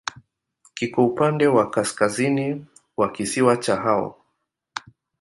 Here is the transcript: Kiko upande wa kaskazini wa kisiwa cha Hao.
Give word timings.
Kiko 0.73 1.05
upande 1.05 1.47
wa 1.47 1.69
kaskazini 1.71 2.65
wa 2.97 3.11
kisiwa 3.11 3.57
cha 3.57 3.75
Hao. 3.75 4.17